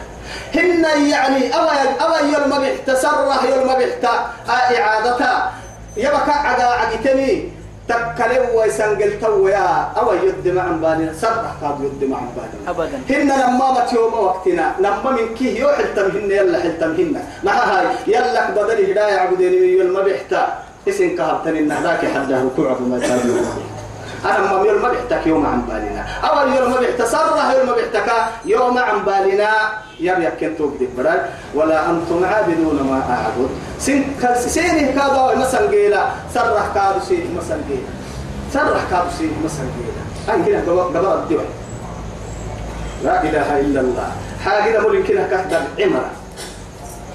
هن 0.55 0.85
يعني 1.09 1.55
أو 1.55 1.67
أو 2.01 2.25
يوم 2.25 2.67
تسرح 2.87 3.43
يوم 3.43 3.67
بحت 3.67 4.05
إعادتها. 4.49 5.53
يبقى 5.97 6.49
عدا 6.49 6.63
عقتني. 6.63 7.51
تكلم 7.87 8.45
ويسنقل 8.55 9.19
تويا. 9.21 9.91
أو 9.97 10.13
يد 10.13 10.47
مع 10.47 10.63
بالنا 10.63 11.13
سرح 11.21 11.51
قاد 11.61 11.77
يد 11.83 12.09
مع 12.09 12.19
بالنا 12.35 12.69
أبدا. 12.71 12.99
هن 13.09 13.29
لما 13.41 13.71
مت 13.71 13.93
يوم 13.93 14.13
وقتنا. 14.13 14.75
لما 14.79 15.11
من 15.11 15.35
كي 15.35 15.59
يو 15.59 15.69
حلتمهن 15.69 16.31
يلا 16.31 16.59
حلتمهن 16.59 17.23
مع 17.43 17.53
هاي. 17.53 17.85
يلا 18.07 18.49
بدل 18.49 18.91
هداية 18.91 19.17
عبدين 19.17 19.53
يوم 19.79 19.93
ما 19.93 20.01
بيحتا 20.01 20.65
اسم 20.87 21.15
كهبتني 21.17 21.61
ذاك 21.61 22.05
حدا 22.13 22.43
ركوع 22.45 22.77
ما 22.79 22.99
تابعه 22.99 23.57
أنا 24.25 24.53
ما 24.53 24.65
يوم 24.67 24.81
ما 24.81 24.89
بيحتك 24.89 25.27
يوم 25.27 25.45
عن 25.45 25.61
بالنا 25.61 26.05
أول 26.23 26.55
يوم 26.55 26.71
ما 26.71 26.79
بيحتا 26.79 27.05
سرح 27.05 27.51
يوم 27.51 27.67
ما 27.67 27.73
بيحتك 27.75 28.09
يوم 28.45 28.77
عن 28.77 29.05
بالنا 29.05 29.51
يم 29.99 30.21
يكن 30.21 30.53
بدل 30.97 31.19
ولا 31.55 31.89
أنتم 31.89 32.25
عابدون 32.25 32.77
ما 32.89 32.99
أعبد. 33.09 33.49
سين 33.79 34.15
سيني 34.35 34.93
كذا 34.93 35.35
مثلا 35.37 35.67
قيلا 35.69 36.03
سرح 36.33 36.67
كادو 36.75 36.99
سين 36.99 37.37
مثلا 37.37 37.57
قيلا 37.69 37.89
سرح 38.53 38.83
كادو 38.91 39.09
سين 39.17 39.31
مثلا 39.45 39.65
قيلا 39.75 40.03
أنا 40.35 40.47
هنا 40.47 40.71
قبل 40.71 41.23
الدول 41.23 41.45
لا 43.03 43.23
إله 43.23 43.59
إلا 43.59 43.81
الله. 43.81 44.11
حاجة 44.43 44.81
مولين 44.81 45.03
كده 45.03 45.27
كهدر 45.27 45.61
عمرة. 45.79 46.11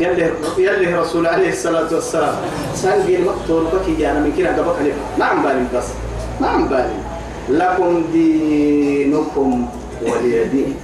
يلي 0.00 0.32
يلي 0.58 0.94
رسول 0.94 1.26
عليه 1.26 1.48
الصلاة 1.48 1.94
والسلام. 1.94 2.34
سنجي 2.74 3.16
المقتول 3.16 3.64
بكي 3.64 4.10
أنا 4.10 4.20
من 4.20 4.32
كده 4.38 4.48
قبل 4.48 4.72
كلمة 4.78 4.94
ما 5.18 5.24
عم 5.24 5.42
بالي 5.42 5.66
بس. 5.74 5.84
ما 6.40 6.48
عم 6.48 6.68
بالي. 6.68 6.98
لكم 7.48 8.04
دينكم 8.12 9.68
ولي 10.02 10.44
دين. 10.44 10.76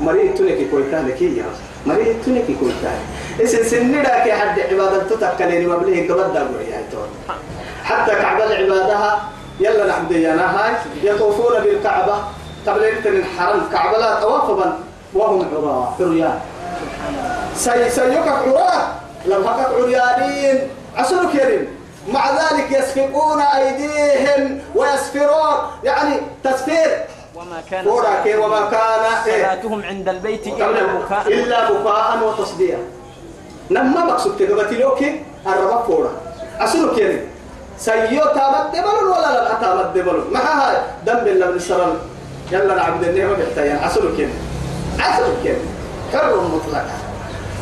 مريض 0.00 0.34
تنكي 0.34 0.68
كوي 0.70 0.82
كان 0.90 1.08
يا 1.20 1.44
مريض 1.86 2.16
كوي 2.60 2.72
كان 2.82 2.98
اسن 3.44 3.64
سندا 3.64 4.24
كي 4.24 4.32
حد 4.32 4.60
عبادة 4.60 5.02
تتكلم 5.02 5.70
مبليه 5.70 6.12
قبل 6.12 6.32
دابور 6.34 6.60
يا 6.60 6.82
تون 6.92 7.08
حتى 7.84 8.12
كعبة 8.14 8.44
العبادة 8.44 9.18
يلا 9.60 9.86
نحمد 9.86 10.12
هاي 10.12 10.72
يطوفون 11.02 11.60
بالكعبة 11.64 12.14
قبل 12.66 12.84
أن 12.84 13.16
الحرم 13.16 13.62
كعبة 13.72 13.98
لا 13.98 14.20
توافبا 14.20 14.78
وهم 15.14 15.46
عراة 15.54 15.94
عريان 16.00 16.38
سي 17.56 17.90
سيوك 17.90 18.28
عراة 18.28 18.86
لم 19.26 19.46
هكك 19.46 19.74
عريانين 19.74 20.68
عسر 20.96 21.32
كريم 21.32 21.66
مع 22.08 22.30
ذلك 22.30 22.70
يسفقون 22.70 23.40
أيديهم 23.40 24.60
ويسفرون 24.74 25.54
يعني 25.84 26.20
تسفير 26.44 27.04
وما 27.34 27.62
كان 27.70 27.86
وما 28.38 28.70
كان 28.70 28.93
صلاتهم 29.44 29.82
عند 29.82 30.08
البيت 30.08 30.46
إلا 30.46 30.70
بكاء. 30.94 31.28
إلا 31.28 31.70
بكاء 31.72 32.18
وتصديا 32.26 32.78
نما 33.70 34.04
مقصود 34.04 34.38
كده 34.38 34.62
بتلوكي 34.62 35.22
الربا 35.46 35.82
فورا. 35.82 36.10
عسر 36.58 36.96
كريم 36.96 37.20
سيو 37.78 38.24
تامت 38.24 38.66
دبل 38.72 39.04
ولا 39.12 39.44
لا 39.44 39.54
تامت 39.60 39.96
دبل 39.96 40.24
ما 40.32 40.40
هاي 40.40 40.76
دم 41.06 41.18
بالله 41.24 41.46
من 41.50 41.56
السرل 41.56 41.96
يلا 42.52 42.74
نعبد 42.74 43.04
النعمة 43.04 43.32
بحتايا 43.32 43.78
عسل 43.84 44.00
كن 44.16 44.28
عسل 45.00 45.24
كن 45.44 45.56
حر 46.12 46.36
مطلق 46.40 46.84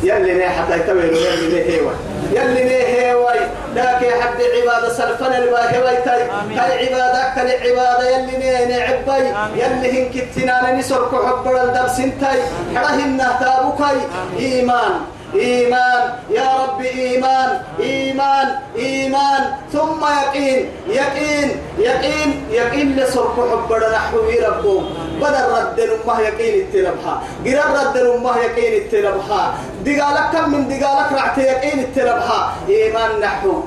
يلي 0.03 0.33
نه 0.33 0.49
حتى 0.49 0.75
يتبعوا 0.77 1.03
يلي 1.03 1.47
نه 1.53 1.61
هيوا 1.69 1.91
يلي 2.31 2.63
نه 2.63 2.85
هيوا 2.95 3.31
لكن 3.75 4.21
حد 4.21 4.39
عبادة 4.55 4.93
سلفنا 4.93 5.37
الباهوي 5.37 5.97
تاي 6.05 6.27
تاي 6.55 6.87
عبادة 6.87 7.23
كل 7.35 7.49
عبادة 7.67 8.09
يلي 8.09 8.37
نه 8.37 8.77
نعبي 8.77 9.27
يلي 9.61 9.89
هن 9.91 10.11
كتنا 10.13 10.71
نسر 10.71 11.01
كحب 11.11 11.55
الدرس 11.55 11.97
تاي 11.97 12.39
حرهن 12.75 13.21
تابوكاي 13.39 13.97
إيمان. 14.39 14.93
إيمان. 15.35 16.13
يا 16.29 16.47
رب 16.63 16.81
إيمان. 16.81 17.49
إيمان. 17.79 18.47
إيمان. 18.77 19.43
ثم 19.73 20.01
يقين. 20.21 20.69
يقين. 20.87 21.49
يقين. 21.77 22.43
يقين 22.51 22.95
لسرق 22.95 23.35
حب 23.51 23.73
نحو 23.93 24.17
ربهم 24.47 24.85
بدل 25.21 25.45
رد 25.57 25.79
أمه 25.79 26.19
يقين 26.21 26.53
التربها 26.61 27.23
قرر 27.45 27.67
رد 27.79 27.97
أمه 27.97 28.37
يقين 28.37 28.73
التربها 28.81 29.53
دقالك 29.85 30.25
كم 30.33 30.49
من 30.51 30.67
دقالك 30.67 31.09
رعت 31.11 31.37
يقين 31.37 31.79
التربها 31.79 32.53
إيمان 32.69 33.19
نحو 33.21 33.63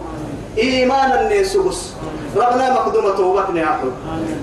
إيمان 0.58 1.10
الناس 1.12 1.56
بس 1.56 1.80
ربنا 2.36 2.72
مقدومة 2.72 3.10
توبت 3.16 3.50
نهاحو. 3.50 3.88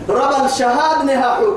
رب 0.09 0.45
الشهاد 0.45 1.05
نهاحو. 1.05 1.49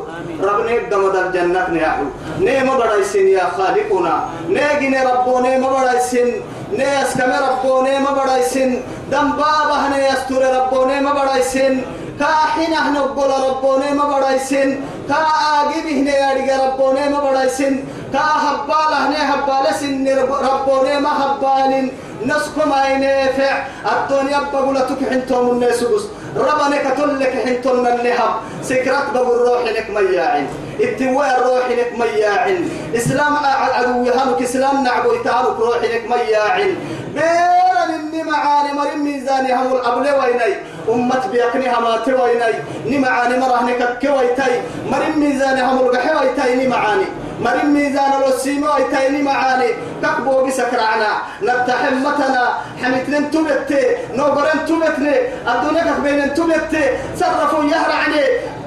رب 0.42 0.60
نقدم 0.66 1.12
در 1.12 1.26
الجنة 1.26 1.68
نهاحو. 1.68 2.04
نيم 2.40 2.68
بدايسين 2.78 3.28
يا 3.28 3.44
خالقنا. 3.56 4.14
نيجي 4.48 4.98
ربو 5.02 5.40
نيم 5.40 5.62
بدايسين 5.66 6.28
نيس 6.72 7.10
كم 7.18 7.32
ربو 7.48 7.82
نيم 7.82 8.04
بدايسين 8.04 8.82
دم 9.12 9.32
بابا 9.32 9.78
نيستور 9.92 10.42
ربو 10.56 10.84
نيم 10.84 11.06
بدايسين 11.12 11.84
كاحين 12.20 12.72
إحنا 12.72 13.00
قول 13.00 13.30
ربو 13.48 13.78
نيم 13.78 13.98
بدايسين 14.12 14.68
كا 15.08 15.18
آجي 15.56 15.80
بهنا 15.86 16.16
يا 16.16 16.56
ربو 16.66 16.92
نيم 16.92 17.12
بدايسين 17.20 17.84
كا 18.12 18.18
حبال 18.18 18.92
إحنا 18.92 19.18
حبال 19.32 19.74
سن 19.74 20.08
ربو 20.18 20.84
نيم 20.84 21.06
حبالين 21.06 21.92
نسكم 22.26 22.72
أي 22.72 22.98
نافع 22.98 23.64
الدنيا 23.92 24.38
بقول 24.52 24.76
تكحنتم 24.80 25.50
الناس 25.50 25.84
بس 25.84 26.02
ربنا 26.36 26.76
كتل 26.76 27.20
لك 27.20 27.34
حنتم 27.44 27.80
من 27.80 27.86
النهب 27.86 28.30
سكرت 28.62 29.10
بقول 29.14 29.38
روح 29.48 29.62
لك 29.64 29.90
مياعين 29.90 30.46
اتواء 30.80 31.38
الروح 31.38 31.70
لك 31.70 31.92
مياعين 31.98 32.70
إسلام 32.96 33.36
عدو 33.44 34.04
يهانك 34.04 34.42
إسلام 34.42 34.84
نعبو 34.84 35.12
يتعالك 35.12 35.58
روح 35.60 35.76
لك 35.82 36.04
مياعين 36.10 36.76
بيرا 37.14 37.84
إني 37.96 38.22
معاني 38.22 38.72
مريم 38.72 39.04
ميزاني 39.04 39.54
هم 39.54 39.72
الأبلي 39.72 40.12
ويني 40.12 40.54
أمت 40.88 41.26
بيكني 41.26 41.76
هماتي 41.76 42.12
ويني 42.14 42.54
نمعاني 42.86 43.38
مرهني 43.38 43.72
كويتي 44.02 44.62
مريم 44.92 45.18
ميزاني 45.20 45.62
هم 45.62 45.78
القحي 45.78 46.14
ويتي 46.16 46.66
نمعاني 46.66 47.04
مريم 47.40 47.74
ميزان 47.74 48.12
الوسيمة 48.22 48.74
ويتيني 48.74 49.22
معاني. 49.22 49.68
كقبو 50.02 50.46
بسكرعنا 50.46 51.12
نبتحمتنا 51.42 52.54
حمتنا. 52.82 53.20
تبت 53.32 53.70
نوبرن 54.14 54.58
تبتني. 54.68 55.16
الدنيا 55.50 55.94
كبين 55.98 56.34
تبت 56.34 56.74
صرفوا 57.20 57.64
يهرعني. 57.64 58.24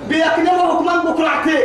بيكني 0.10 0.50
وحكما 0.50 1.04
بكرعتي. 1.04 1.60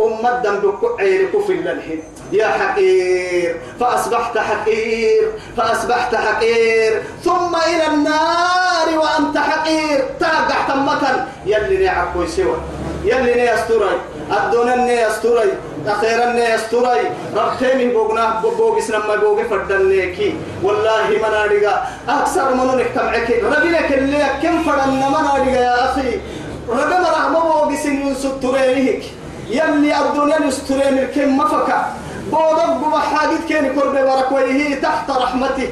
أمة 0.00 0.42
دم 0.44 0.72
عيرك 1.00 1.32
في 1.46 1.52
اللحين 1.52 2.02
يا 2.32 2.48
حقير 2.48 3.56
فأصبحت 3.80 4.38
حقير 4.38 5.32
فأصبحت 5.56 6.14
حقير. 6.14 7.02
ثم 7.24 7.56
إلى 7.56 7.86
النار 7.94 8.98
وأنت 8.98 9.38
حقير. 9.38 10.04
تابع 10.20 10.58
تمتا 10.68 11.28
يلي 11.46 11.84
نعكو 11.84 12.26
سوى. 12.26 12.56
يلي 13.04 13.34
نيستري 13.34 14.00
الدنيا 14.30 14.76
نيستري 14.76 15.52
أخيرا 15.88 16.26
نيستري 16.32 17.10
ربتيني 17.36 17.86
بوغنا 17.94 18.40
بوغس 18.42 18.90
لما 18.90 19.16
بوغي 19.16 19.44
فردنيكي 19.44 20.34
والله 20.62 21.08
مناريغا 21.28 21.86
أكثر 22.08 22.54
من 22.54 22.66
نكتمعك 22.78 23.30
ربنا 23.44 23.80
كلي 23.88 24.24
كم 24.42 24.62
فردن 24.62 24.92
مناريغا 24.96 25.60
يا 25.60 25.84
أخي 25.84 26.20
ربنا 26.68 27.10
رحمه 27.10 27.40
بوغس 27.64 27.84
ينسطرينيك 27.86 29.04
يلي 29.50 30.00
الدنيا 30.00 30.46
يسترين 30.46 30.98
الكم 30.98 31.36
مفكا 31.38 31.86
بودب 32.32 32.80
بمحاجد 32.82 33.40
كين 33.48 33.74
كربي 33.74 34.02
وركويه 34.02 34.74
تحت 34.80 35.10
رحمته 35.10 35.68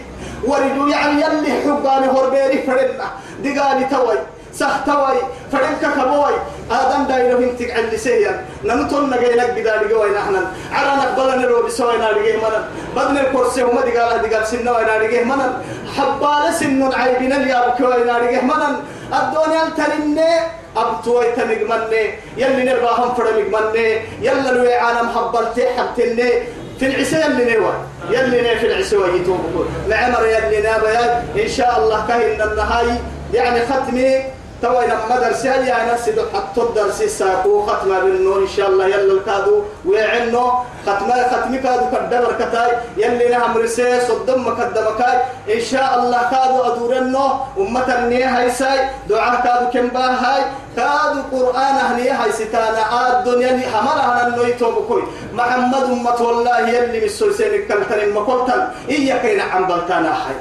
وردوا 0.46 0.88
يعني 0.88 1.22
يلي 1.22 1.52
حباني 1.64 2.06
هربيري 2.06 2.62
فرنا 2.66 3.06
دقاني 3.44 3.84
توي 3.84 4.18
سهتوي 4.52 5.18
فرنك 5.52 5.80
كبوي 5.96 6.34
آدم 6.70 7.04
دايرو 7.08 7.38
هنتك 7.38 7.70
عند 7.70 7.96
سيا 7.96 8.44
نمتون 8.64 9.10
نجيلك 9.10 9.50
بداري 9.50 9.88
جوا 9.88 10.06
نحن 10.06 10.36
على 10.72 10.90
نقبلنا 11.00 11.46
لو 11.46 11.62
بسوي 11.62 11.96
نارجيه 11.98 12.36
منا 12.36 12.68
بدنا 12.96 13.20
الكرسي 13.20 13.62
وما 13.62 13.80
دقال 13.80 14.22
دقال 14.22 14.46
سنة 14.46 14.72
ونارجيه 14.72 15.24
منا 15.24 15.62
حبال 15.96 16.54
سن 16.54 16.92
عيبنا 16.92 17.36
اللي 17.36 17.54
أبكوا 17.54 18.04
نارجيه 18.04 18.40
منا 18.40 18.80
الدنيا 19.18 19.62
تلني 19.76 20.30
أبتوي 20.76 21.26
تمجمني 21.36 22.04
يلي 22.36 22.64
نرباهم 22.64 23.14
فرمجمني 23.14 23.86
يلا 24.22 24.50
لوي 24.52 24.74
عالم 24.74 25.08
حبلتي 25.08 25.64
حبتني 25.76 26.30
في 26.78 26.86
العسى 26.86 27.20
يلي 27.20 27.44
نوا 27.56 27.72
يلي 28.10 28.42
ني 28.42 28.58
في 28.58 28.66
العسى 28.66 28.96
ويتوبكم 28.96 29.66
معمر 29.90 30.26
يلي 30.26 30.60
نابا 30.60 31.22
إن 31.42 31.48
شاء 31.48 31.78
الله 31.78 32.06
كهن 32.08 32.40
النهاي. 32.48 32.88
يعني 33.34 33.60
ختمي. 33.66 34.33
توي 34.64 34.86
لما 34.86 35.16
درسي 35.20 35.48
يا 35.48 35.92
نفسي 35.92 36.12
حتى 36.34 36.60
الدرس 36.60 37.02
ساقو 37.02 37.66
ختمة 37.66 38.00
بالنور 38.00 38.38
إن 38.42 38.48
شاء 38.56 38.68
الله. 38.68 38.86
يلا 38.86 39.12
الكادو 39.12 39.62
ويعنو. 39.84 40.52
ختمة 40.86 41.16
ختمي 41.32 41.58
كادو 41.58 41.84
كدبر 41.92 42.32
كتاي. 42.40 42.70
يلي 42.96 43.28
نعم 43.28 43.58
رسي 43.58 44.00
صدم 44.08 44.40
مقدمكاي 44.48 45.16
إن 45.54 45.60
شاء 45.60 45.90
الله 45.98 46.20
كادو 46.32 46.56
أدورنو. 46.68 47.26
أمة 47.58 47.88
النية 47.98 48.28
هاي 48.36 48.50
ساي. 48.50 48.78
دعاء 49.08 49.34
كادو 49.44 49.66
كم 49.74 49.96
هاي. 49.96 50.42
كادو 50.76 51.20
قرآن 51.32 51.76
هنية 51.88 52.12
هاي 52.12 52.32
ستانا. 52.32 52.82
الدنيا 53.18 53.50
اللي 53.50 53.66
حملها 53.66 54.26
النويتو 54.26 54.70
بكوي 54.70 55.02
محمد 55.32 55.84
أمة 55.84 56.18
والله 56.22 56.68
يلي 56.68 57.04
مسلسين 57.04 57.54
الكلتن 57.54 58.12
مقلتن 58.16 58.60
إياك 58.90 59.24
نعم 59.24 59.62
بلتانا 59.68 60.12
هاي. 60.24 60.36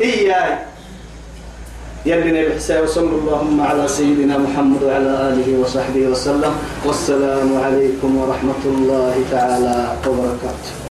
إياي. 0.00 0.54
يلي 2.06 2.46
الحساب 2.46 2.84
وصلى 2.84 3.10
اللهم 3.10 3.60
على 3.60 3.88
سيدنا 3.88 4.38
محمد 4.38 4.82
وعلى 4.82 5.12
آله 5.34 5.48
وصحبه 5.60 6.06
وسلم 6.06 6.52
والسلام 6.86 7.50
عليكم 7.64 8.10
ورحمة 8.16 8.62
الله 8.64 9.14
تعالى 9.30 9.76
وبركاته. 10.06 10.87